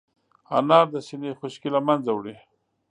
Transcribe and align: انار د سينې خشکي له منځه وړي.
انار 0.57 0.85
د 0.93 0.95
سينې 1.07 1.31
خشکي 1.39 1.69
له 1.75 1.79
منځه 1.87 2.11
وړي. 2.13 2.35